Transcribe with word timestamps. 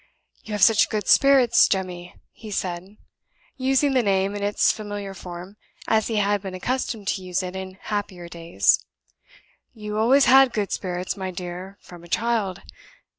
"You 0.43 0.53
have 0.53 0.63
such 0.63 0.89
good 0.89 1.07
spirits, 1.07 1.67
Jemmy," 1.67 2.15
he 2.31 2.49
said, 2.49 2.97
using 3.55 3.93
the 3.93 4.01
name 4.01 4.33
in 4.35 4.41
its 4.41 4.71
familiar 4.71 5.13
form, 5.13 5.57
as 5.87 6.07
he 6.07 6.15
had 6.15 6.41
been 6.41 6.55
accustomed 6.55 7.07
to 7.09 7.21
use 7.23 7.43
it 7.43 7.55
in 7.55 7.77
happier 7.79 8.27
days. 8.27 8.83
"You 9.75 9.99
always 9.99 10.25
had 10.25 10.53
good 10.53 10.71
spirits, 10.71 11.15
my 11.15 11.29
dear, 11.29 11.77
from 11.81 12.03
a 12.03 12.07
child. 12.07 12.63